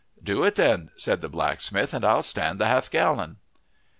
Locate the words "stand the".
2.23-2.65